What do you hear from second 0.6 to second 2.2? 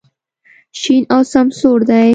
شین او سمسور دی.